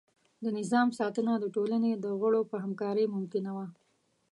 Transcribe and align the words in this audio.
د 0.43 0.45
نظام 0.59 0.87
ساتنه 0.99 1.33
د 1.39 1.45
ټولنې 1.55 1.91
د 1.97 2.05
غړو 2.21 2.41
په 2.51 2.55
همکارۍ 2.63 3.05
ممکنه 3.15 3.51
وه. 3.57 3.67